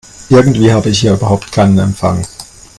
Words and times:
Irgendwie 0.29 0.73
habe 0.73 0.89
ich 0.89 1.01
hier 1.01 1.13
überhaupt 1.13 1.51
keinen 1.51 1.77
Empfang. 1.77 2.25